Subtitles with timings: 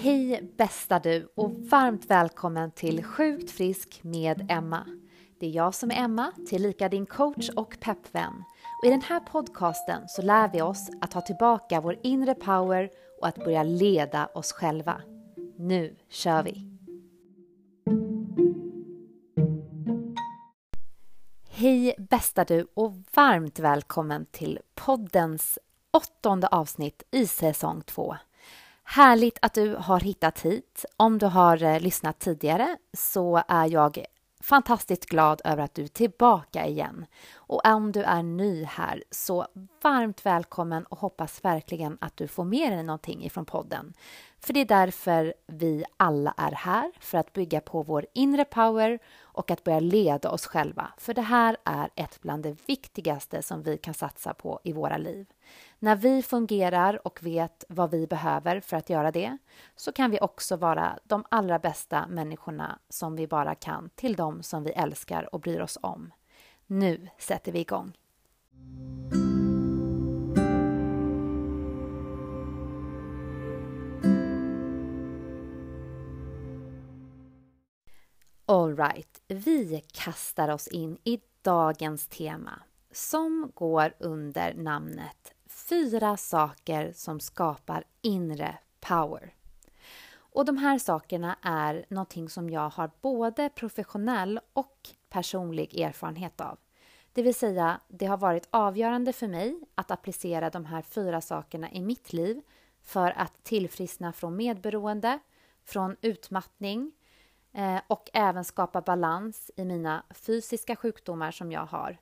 [0.00, 4.86] Hej bästa du och varmt välkommen till Sjukt frisk med Emma.
[5.40, 8.44] Det är jag som är Emma, tillika din coach och peppvän.
[8.82, 12.90] Och I den här podcasten så lär vi oss att ta tillbaka vår inre power
[13.20, 15.02] och att börja leda oss själva.
[15.56, 16.70] Nu kör vi!
[21.48, 25.58] Hej bästa du och varmt välkommen till poddens
[25.90, 28.16] åttonde avsnitt i säsong två.
[28.90, 30.84] Härligt att du har hittat hit.
[30.96, 34.04] Om du har eh, lyssnat tidigare så är jag
[34.40, 37.06] fantastiskt glad över att du är tillbaka igen.
[37.34, 39.46] Och om du är ny här så
[39.82, 43.94] varmt välkommen och hoppas verkligen att du får med dig någonting ifrån podden.
[44.40, 48.98] För det är därför vi alla är här, för att bygga på vår inre power
[49.20, 50.92] och att börja leda oss själva.
[50.98, 54.96] För det här är ett bland det viktigaste som vi kan satsa på i våra
[54.96, 55.26] liv.
[55.80, 59.38] När vi fungerar och vet vad vi behöver för att göra det
[59.76, 64.42] så kan vi också vara de allra bästa människorna som vi bara kan till dem
[64.42, 66.12] som vi älskar och bryr oss om.
[66.66, 67.92] Nu sätter vi igång!
[78.46, 82.62] Alright, vi kastar oss in i dagens tema
[82.92, 85.34] som går under namnet
[85.68, 89.34] Fyra saker som skapar inre power.
[90.16, 96.58] Och de här sakerna är någonting som jag har både professionell och personlig erfarenhet av.
[97.12, 101.70] Det vill säga, det har varit avgörande för mig att applicera de här fyra sakerna
[101.70, 102.42] i mitt liv
[102.82, 105.18] för att tillfriskna från medberoende,
[105.64, 106.92] från utmattning
[107.52, 111.98] eh, och även skapa balans i mina fysiska sjukdomar som jag har.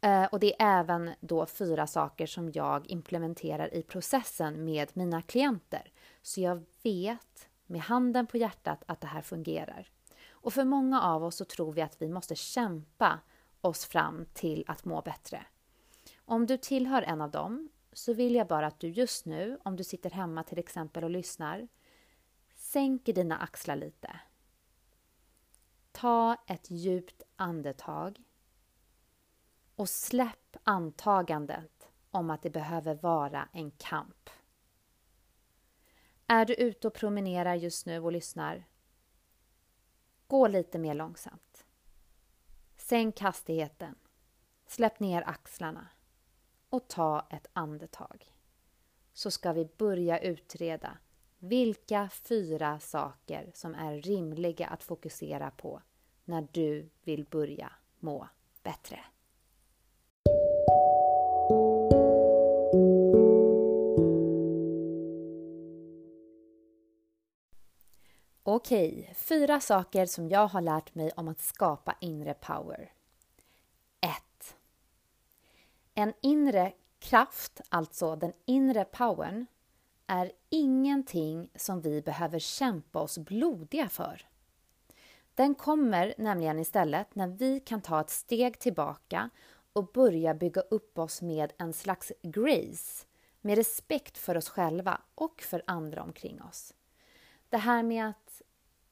[0.00, 5.22] Eh, och det är även då fyra saker som jag implementerar i processen med mina
[5.22, 5.92] klienter.
[6.22, 9.90] Så jag vet med handen på hjärtat att det här fungerar.
[10.28, 13.20] Och för många av oss så tror vi att vi måste kämpa
[13.60, 15.46] oss fram till att må bättre.
[16.24, 19.76] Om du tillhör en av dem så vill jag bara att du just nu, om
[19.76, 21.68] du sitter hemma till exempel och lyssnar,
[22.54, 24.20] sänker dina axlar lite.
[25.92, 28.22] Ta ett djupt andetag
[29.76, 34.30] och släpp antagandet om att det behöver vara en kamp.
[36.26, 38.64] Är du ute och promenerar just nu och lyssnar?
[40.26, 41.66] Gå lite mer långsamt.
[42.76, 43.94] Sänk hastigheten.
[44.66, 45.88] Släpp ner axlarna
[46.68, 48.32] och ta ett andetag.
[49.12, 50.98] Så ska vi börja utreda
[51.38, 55.82] vilka fyra saker som är rimliga att fokusera på
[56.24, 58.28] när du vill börja må
[58.62, 59.04] bättre.
[68.48, 72.92] Okej, fyra saker som jag har lärt mig om att skapa inre power.
[74.00, 74.56] 1.
[75.94, 79.46] En inre kraft, alltså den inre powern,
[80.06, 84.28] är ingenting som vi behöver kämpa oss blodiga för.
[85.34, 89.30] Den kommer nämligen istället när vi kan ta ett steg tillbaka
[89.72, 93.06] och börja bygga upp oss med en slags grace,
[93.40, 96.72] med respekt för oss själva och för andra omkring oss.
[97.48, 98.25] Det här med att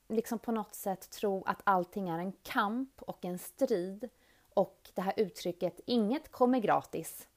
[0.09, 4.09] liksom på något sätt tro att allting är en kamp och en strid
[4.55, 7.29] och det här uttrycket inget kommer gratis.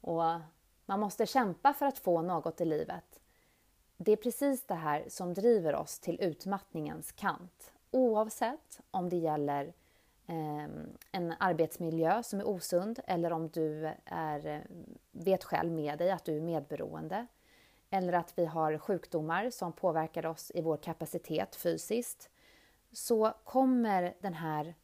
[0.00, 0.22] Och
[0.86, 3.20] man måste kämpa för att få något i livet.
[3.96, 7.72] Det är precis det här som driver oss till utmattningens kant.
[7.90, 9.72] Oavsett om det gäller
[10.26, 10.68] eh,
[11.12, 14.66] en arbetsmiljö som är osund eller om du är,
[15.12, 17.26] vet själv med dig att du är medberoende
[17.94, 22.30] eller att vi har sjukdomar som påverkar oss i vår kapacitet fysiskt
[22.92, 24.74] så kommer den här,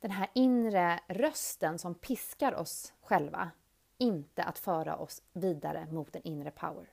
[0.00, 3.50] den här inre rösten som piskar oss själva
[3.98, 6.86] inte att föra oss vidare mot en inre power.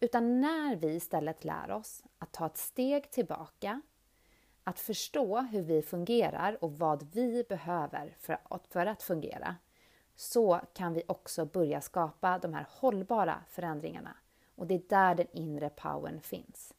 [0.00, 3.80] Utan när vi istället lär oss att ta ett steg tillbaka,
[4.64, 9.56] att förstå hur vi fungerar och vad vi behöver för att, för att fungera,
[10.20, 14.16] så kan vi också börja skapa de här hållbara förändringarna.
[14.54, 16.74] Och det är där den inre powern finns.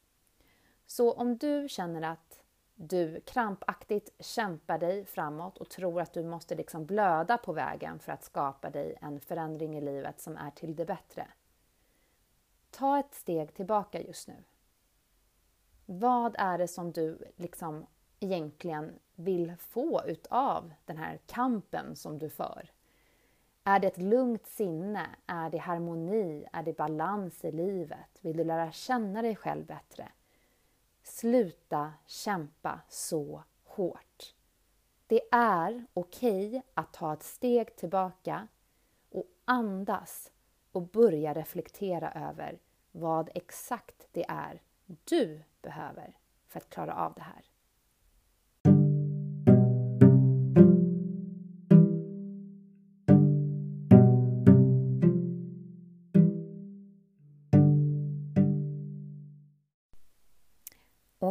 [0.86, 2.42] Så om du känner att
[2.74, 8.12] du krampaktigt kämpar dig framåt och tror att du måste liksom blöda på vägen för
[8.12, 11.28] att skapa dig en förändring i livet som är till det bättre.
[12.70, 14.36] Ta ett steg tillbaka just nu.
[15.86, 17.86] Vad är det som du liksom
[18.20, 22.70] egentligen vill få utav den här kampen som du för?
[23.64, 25.06] Är det ett lugnt sinne?
[25.26, 26.46] Är det harmoni?
[26.52, 28.18] Är det balans i livet?
[28.20, 30.08] Vill du lära känna dig själv bättre?
[31.02, 34.34] Sluta kämpa så hårt.
[35.06, 38.48] Det är okej okay att ta ett steg tillbaka
[39.10, 40.32] och andas
[40.72, 42.58] och börja reflektera över
[42.92, 44.62] vad exakt det är
[45.04, 46.16] du behöver
[46.48, 47.51] för att klara av det här.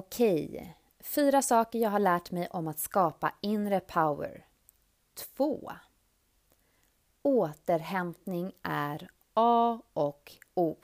[0.02, 4.46] Okej, fyra saker jag har lärt mig om att skapa inre power.
[5.38, 5.72] 2.
[7.22, 10.76] Återhämtning är A och O.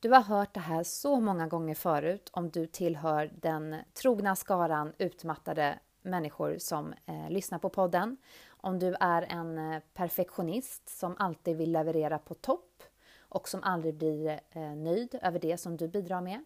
[0.00, 4.92] Du har hört det här så många gånger förut om du tillhör den trogna skaran
[4.98, 8.16] utmattade människor som eh, lyssnar på podden.
[8.46, 12.82] Om du är en eh, perfektionist som alltid vill leverera på topp
[13.18, 16.44] och som aldrig blir eh, nöjd över det som du bidrar med.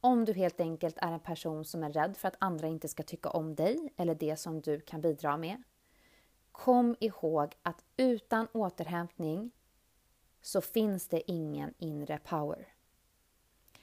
[0.00, 3.02] Om du helt enkelt är en person som är rädd för att andra inte ska
[3.02, 5.62] tycka om dig eller det som du kan bidra med.
[6.52, 9.50] Kom ihåg att utan återhämtning
[10.42, 12.68] så finns det ingen inre power.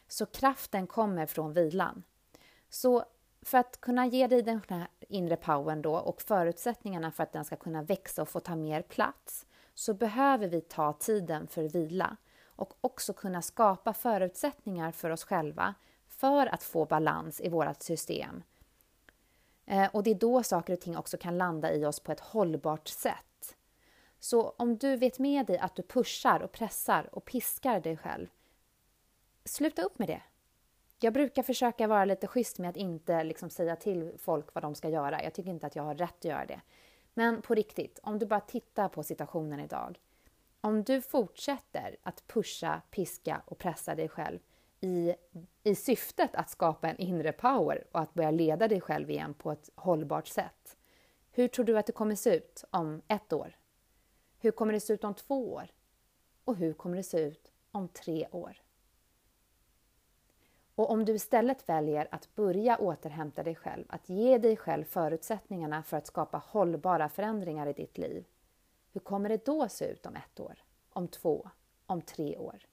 [0.08, 2.04] Så kraften kommer från vilan.
[2.70, 3.06] Så
[3.42, 7.46] för att kunna ge dig den här inre powern då och förutsättningarna för att den
[7.46, 12.18] ska kunna växa och få ta mer plats så behöver vi ta tiden för vila
[12.44, 15.76] och också kunna skapa förutsättningar för oss själva
[16.24, 18.44] för att få balans i vårt system.
[19.66, 22.20] Eh, och det är då saker och ting också kan landa i oss på ett
[22.20, 23.56] hållbart sätt.
[24.20, 28.28] Så om du vet med dig att du pushar och pressar och piskar dig själv,
[29.46, 30.22] sluta upp med det.
[31.00, 34.76] Jag brukar försöka vara lite schysst med att inte liksom säga till folk vad de
[34.76, 35.24] ska göra.
[35.24, 36.62] Jag tycker inte att jag har rätt att göra det.
[37.14, 40.00] Men på riktigt, om du bara tittar på situationen idag.
[40.62, 44.40] Om du fortsätter att pusha, piska och pressa dig själv
[44.84, 45.16] i,
[45.64, 49.52] i syftet att skapa en inre power och att börja leda dig själv igen på
[49.52, 50.78] ett hållbart sätt.
[51.32, 53.58] Hur tror du att det kommer se ut om ett år?
[54.40, 55.72] Hur kommer det se ut om två år?
[56.46, 58.62] Och hur kommer det se ut om tre år?
[60.76, 65.84] Och om du istället väljer att börja återhämta dig själv, att ge dig själv förutsättningarna
[65.84, 68.26] för att skapa hållbara förändringar i ditt liv,
[68.92, 71.50] hur kommer det då se ut om ett år, om två,
[71.86, 72.66] om tre år?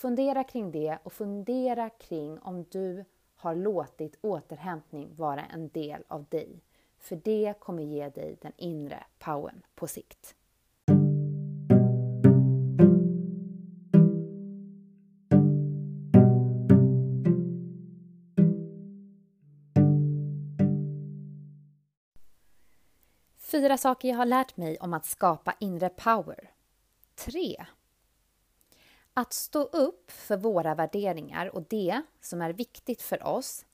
[0.00, 3.04] Fundera kring det och fundera kring om du
[3.36, 6.62] har låtit återhämtning vara en del av dig.
[6.98, 10.34] För det kommer ge dig den inre powern på sikt.
[23.38, 26.50] Fyra saker jag har lärt mig om att skapa inre power.
[27.14, 27.66] 3.
[29.18, 33.64] Att stå upp för våra värderingar och det som är viktigt för oss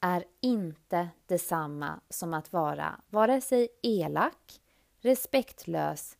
[0.00, 4.60] är inte detsamma som att vara vare sig elak,
[4.98, 6.18] respektlös,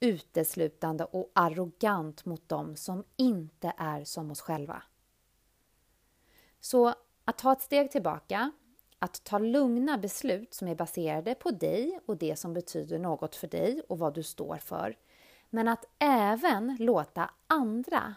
[0.00, 4.82] uteslutande och arrogant mot dem som inte är som oss själva.
[6.60, 6.94] Så
[7.24, 8.50] att ta ett steg tillbaka,
[8.98, 13.46] att ta lugna beslut som är baserade på dig och det som betyder något för
[13.46, 14.96] dig och vad du står för
[15.50, 18.14] men att även låta andra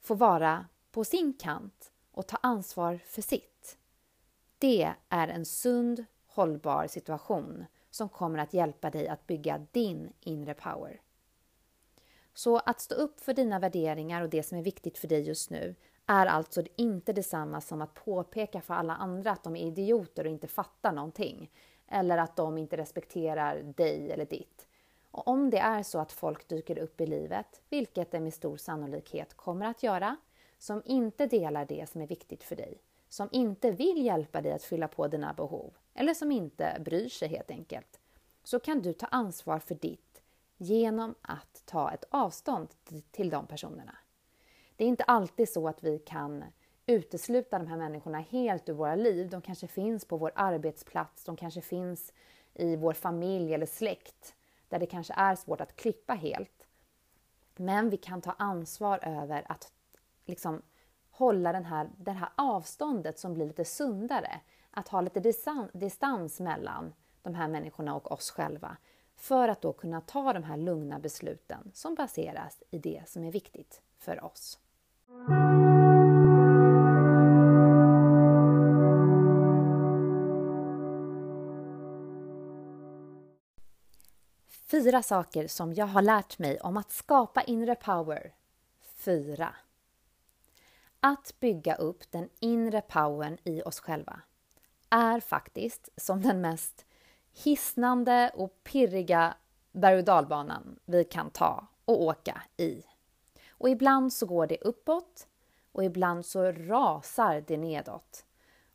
[0.00, 3.78] få vara på sin kant och ta ansvar för sitt.
[4.58, 10.54] Det är en sund, hållbar situation som kommer att hjälpa dig att bygga din inre
[10.54, 11.00] power.
[12.34, 15.50] Så att stå upp för dina värderingar och det som är viktigt för dig just
[15.50, 15.74] nu
[16.06, 20.30] är alltså inte detsamma som att påpeka för alla andra att de är idioter och
[20.30, 21.50] inte fattar någonting.
[21.88, 24.66] Eller att de inte respekterar dig eller ditt.
[25.10, 28.56] Och om det är så att folk dyker upp i livet, vilket det med stor
[28.56, 30.16] sannolikhet kommer att göra,
[30.58, 34.62] som inte delar det som är viktigt för dig, som inte vill hjälpa dig att
[34.62, 38.00] fylla på dina behov eller som inte bryr sig helt enkelt,
[38.44, 40.22] så kan du ta ansvar för ditt
[40.56, 42.68] genom att ta ett avstånd
[43.10, 43.96] till de personerna.
[44.76, 46.44] Det är inte alltid så att vi kan
[46.86, 49.30] utesluta de här människorna helt ur våra liv.
[49.30, 52.12] De kanske finns på vår arbetsplats, de kanske finns
[52.54, 54.34] i vår familj eller släkt
[54.68, 56.66] där det kanske är svårt att klippa helt.
[57.56, 59.72] Men vi kan ta ansvar över att
[60.24, 60.62] liksom
[61.10, 64.40] hålla den här, det här avståndet som blir lite sundare.
[64.70, 65.20] Att ha lite
[65.72, 68.76] distans mellan de här människorna och oss själva
[69.16, 73.32] för att då kunna ta de här lugna besluten som baseras i det som är
[73.32, 74.58] viktigt för oss.
[84.70, 88.34] Fyra saker som jag har lärt mig om att skapa inre power.
[88.96, 89.54] Fyra.
[91.00, 94.20] Att bygga upp den inre powern i oss själva
[94.90, 96.84] är faktiskt som den mest
[97.32, 99.34] hisnande och pirriga
[99.72, 102.82] berg och dalbanan vi kan ta och åka i.
[103.50, 105.26] Och ibland så går det uppåt
[105.72, 108.24] och ibland så rasar det nedåt.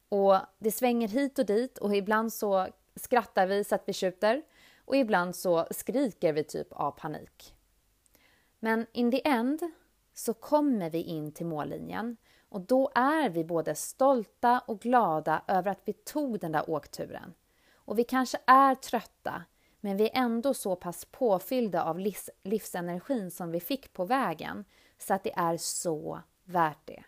[0.09, 4.43] Och det svänger hit och dit och ibland så skrattar vi så att vi tjuter
[4.91, 7.55] och ibland så skriker vi typ av panik.
[8.59, 9.59] Men in the end
[10.13, 12.17] så kommer vi in till mållinjen
[12.49, 17.33] och då är vi både stolta och glada över att vi tog den där åkturen.
[17.73, 19.43] Och vi kanske är trötta,
[19.79, 24.65] men vi är ändå så pass påfyllda av livs livsenergin som vi fick på vägen
[24.97, 27.03] så att det är så värt det.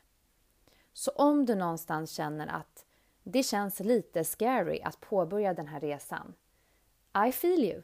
[0.94, 2.86] Så om du någonstans känner att
[3.24, 6.34] det känns lite scary att påbörja den här resan.
[7.16, 7.82] I feel you.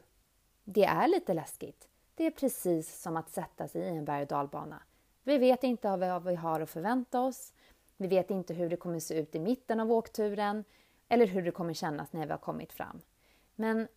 [0.64, 1.88] Det är lite läskigt.
[2.14, 4.82] Det är precis som att sätta sig i en berg och dalbana.
[5.22, 7.52] Vi vet inte vad vi har att förvänta oss.
[7.96, 10.64] Vi vet inte hur det kommer se ut i mitten av åkturen
[11.08, 13.00] eller hur det kommer kännas när vi har kommit fram.
[13.54, 13.88] Men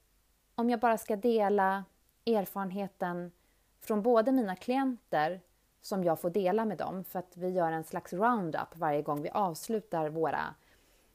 [0.56, 1.86] om jag bara ska dela
[2.26, 3.32] erfarenheten
[3.80, 5.42] från både mina klienter
[5.82, 9.22] som jag får dela med dem för att vi gör en slags roundup varje gång
[9.22, 10.56] vi avslutar våra,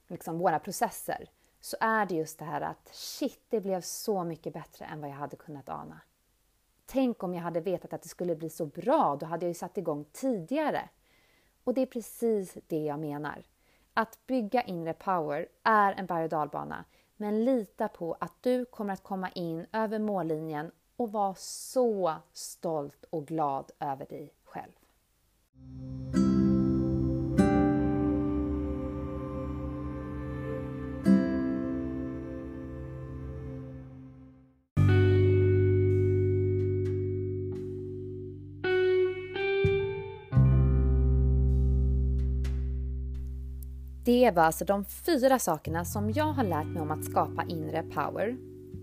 [0.06, 1.28] liksom våra processer
[1.60, 5.10] så är det just det här att shit, det blev så mycket bättre än vad
[5.10, 6.00] jag hade kunnat ana.
[6.86, 9.54] Tänk om jag hade vetat att det skulle bli så bra, då hade jag ju
[9.54, 10.88] satt igång tidigare.
[11.64, 13.42] Och det är precis det jag menar.
[13.94, 16.84] Att bygga inre power är en berg och dalbana,
[17.16, 23.04] men lita på att du kommer att komma in över mållinjen och vara så stolt
[23.10, 24.72] och glad över dig själv.
[44.08, 47.82] Det var alltså de fyra sakerna som jag har lärt mig om att skapa inre
[47.82, 48.36] power.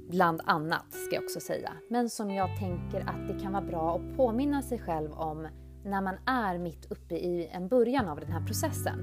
[0.09, 1.71] Bland annat, ska jag också säga.
[1.89, 5.47] Men som jag tänker att det kan vara bra att påminna sig själv om
[5.83, 8.99] när man är mitt uppe i en början av den här processen.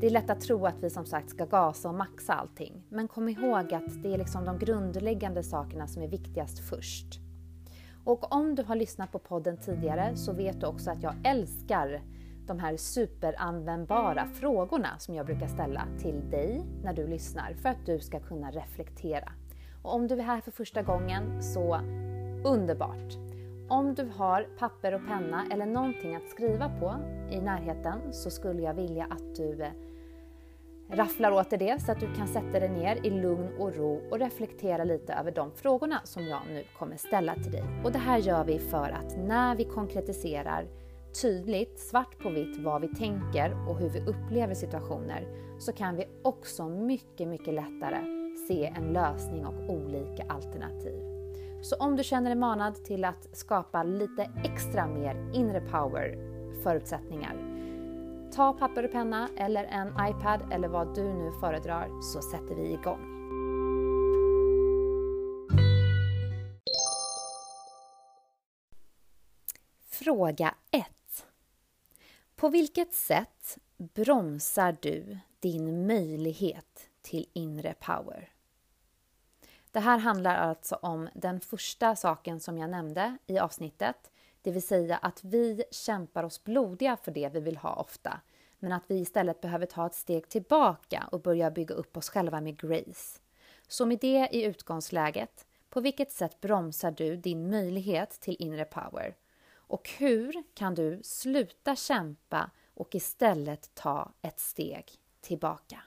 [0.00, 2.86] Det är lätt att tro att vi som sagt ska gasa och maxa allting.
[2.88, 7.20] Men kom ihåg att det är liksom de grundläggande sakerna som är viktigast först.
[8.04, 12.02] Och om du har lyssnat på podden tidigare så vet du också att jag älskar
[12.46, 17.86] de här superanvändbara frågorna som jag brukar ställa till dig när du lyssnar för att
[17.86, 19.32] du ska kunna reflektera.
[19.82, 21.80] Och om du är här för första gången så
[22.44, 23.14] underbart!
[23.68, 26.94] Om du har papper och penna eller någonting att skriva på
[27.30, 29.72] i närheten så skulle jag vilja att du eh,
[30.90, 34.00] rafflar åt dig det så att du kan sätta dig ner i lugn och ro
[34.10, 37.64] och reflektera lite över de frågorna som jag nu kommer ställa till dig.
[37.84, 40.66] Och det här gör vi för att när vi konkretiserar
[41.22, 45.28] tydligt, svart på vitt, vad vi tänker och hur vi upplever situationer
[45.58, 47.98] så kan vi också mycket, mycket lättare
[48.48, 51.00] se en lösning och olika alternativ.
[51.62, 57.54] Så om du känner dig manad till att skapa lite extra mer inre power förutsättningar
[58.36, 62.72] Ta papper och penna eller en iPad eller vad du nu föredrar så sätter vi
[62.72, 63.00] igång.
[69.90, 70.84] Fråga 1.
[72.36, 78.30] På vilket sätt bromsar du din möjlighet till inre power?
[79.70, 84.10] Det här handlar alltså om den första saken som jag nämnde i avsnittet,
[84.42, 88.20] det vill säga att vi kämpar oss blodiga för det vi vill ha ofta,
[88.58, 92.40] men att vi istället behöver ta ett steg tillbaka och börja bygga upp oss själva
[92.40, 93.20] med grace.
[93.68, 99.14] Så med det i utgångsläget, på vilket sätt bromsar du din möjlighet till inre power?
[99.66, 105.82] Och hur kan du sluta kämpa och istället ta ett steg tillbaka?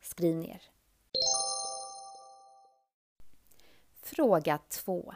[0.00, 0.62] Skriv ner.
[3.92, 5.14] Fråga 2.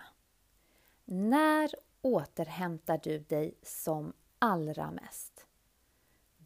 [1.04, 1.70] När
[2.02, 5.46] återhämtar du dig som allra mest?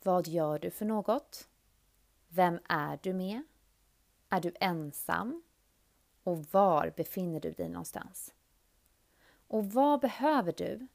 [0.02, 1.48] Vad gör du för något?
[2.28, 3.42] Vem är du med?
[4.28, 5.42] Är du ensam?
[6.22, 8.34] Och var befinner du dig någonstans?
[9.48, 10.86] Och vad behöver du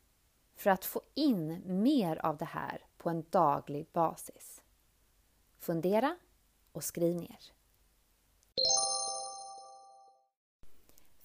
[0.61, 4.63] för att få in mer av det här på en daglig basis.
[5.59, 6.17] Fundera
[6.71, 7.39] och skriv ner.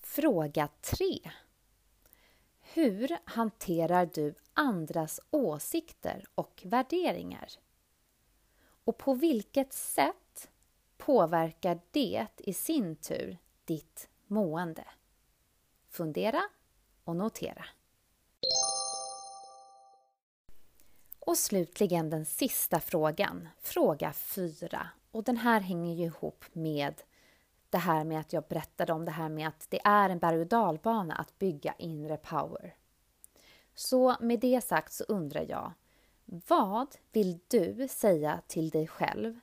[0.00, 1.30] Fråga 3.
[2.60, 7.48] Hur hanterar du andras åsikter och värderingar?
[8.84, 10.50] Och på vilket sätt
[10.96, 14.84] påverkar det i sin tur ditt mående?
[15.88, 16.42] Fundera
[17.04, 17.64] och notera.
[21.26, 24.88] Och slutligen den sista frågan, fråga fyra.
[25.10, 27.02] Och den här hänger ju ihop med
[27.70, 30.40] det här med att jag berättade om det här med att det är en berg
[30.40, 32.74] och dalbana att bygga inre power.
[33.74, 35.72] Så med det sagt så undrar jag,
[36.24, 39.40] vad vill du säga till dig själv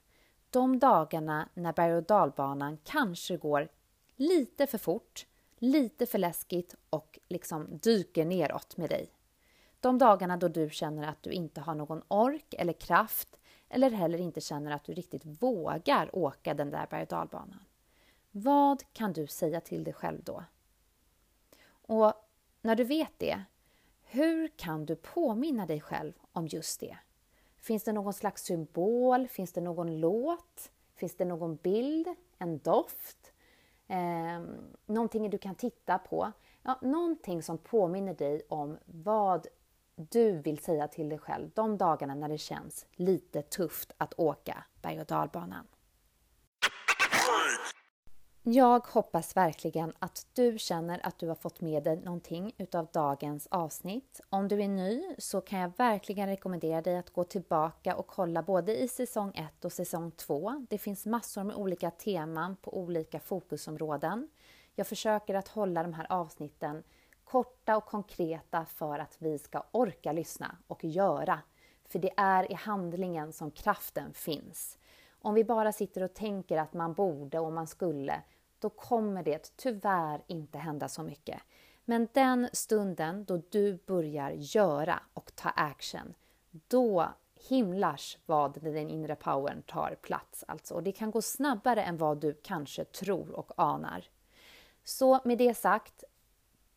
[0.49, 3.69] de dagarna när berg och dalbanan kanske går
[4.15, 5.25] lite för fort,
[5.57, 9.12] lite för läskigt och liksom dyker neråt med dig?
[9.83, 14.17] De dagarna då du känner att du inte har någon ork eller kraft eller heller
[14.17, 17.59] inte känner att du riktigt vågar åka den där berg och dalbanan.
[18.31, 20.43] Vad kan du säga till dig själv då?
[21.67, 22.13] Och
[22.61, 23.43] när du vet det,
[24.01, 26.97] hur kan du påminna dig själv om just det?
[27.57, 29.27] Finns det någon slags symbol?
[29.27, 30.71] Finns det någon låt?
[30.95, 32.07] Finns det någon bild?
[32.37, 33.33] En doft?
[33.87, 34.41] Eh,
[34.85, 36.31] någonting du kan titta på?
[36.61, 39.47] Ja, någonting som påminner dig om vad
[39.95, 44.63] du vill säga till dig själv de dagarna när det känns lite tufft att åka
[44.81, 45.67] berg och dalbanan.
[48.45, 53.47] Jag hoppas verkligen att du känner att du har fått med dig någonting utav dagens
[53.51, 54.21] avsnitt.
[54.29, 58.43] Om du är ny så kan jag verkligen rekommendera dig att gå tillbaka och kolla
[58.43, 60.65] både i säsong 1 och säsong 2.
[60.69, 64.29] Det finns massor med olika teman på olika fokusområden.
[64.75, 66.83] Jag försöker att hålla de här avsnitten
[67.25, 71.39] korta och konkreta för att vi ska orka lyssna och göra.
[71.85, 74.77] För det är i handlingen som kraften finns.
[75.21, 78.21] Om vi bara sitter och tänker att man borde och man skulle,
[78.59, 81.39] då kommer det tyvärr inte hända så mycket.
[81.85, 86.13] Men den stunden då du börjar göra och ta action,
[86.67, 87.09] då
[87.49, 90.43] himlars vad den inre powern tar plats.
[90.47, 90.73] Alltså.
[90.73, 94.05] Och det kan gå snabbare än vad du kanske tror och anar.
[94.83, 96.03] Så med det sagt,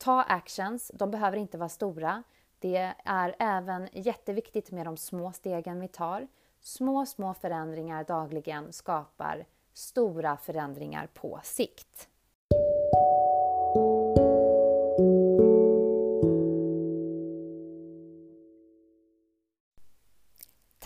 [0.06, 0.90] ta actions.
[0.94, 2.22] De behöver inte vara stora.
[2.58, 6.26] Det är även jätteviktigt med de små stegen vi tar.
[6.60, 12.08] Små, små förändringar dagligen skapar stora förändringar på sikt.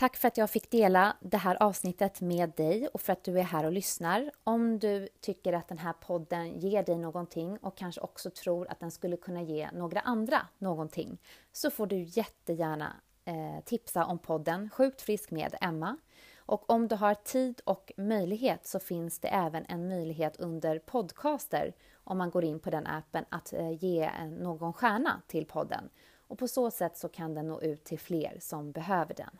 [0.01, 3.39] Tack för att jag fick dela det här avsnittet med dig och för att du
[3.39, 4.31] är här och lyssnar.
[4.43, 8.79] Om du tycker att den här podden ger dig någonting och kanske också tror att
[8.79, 11.17] den skulle kunna ge några andra någonting
[11.51, 15.97] så får du jättegärna eh, tipsa om podden Sjukt frisk med Emma.
[16.37, 21.73] Och om du har tid och möjlighet så finns det även en möjlighet under podcaster
[21.93, 25.89] om man går in på den appen att eh, ge någon stjärna till podden.
[26.27, 29.39] Och på så sätt så kan den nå ut till fler som behöver den.